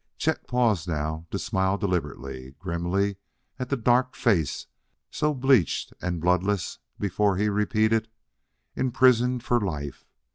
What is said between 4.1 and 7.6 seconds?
face so bleached and bloodless, before he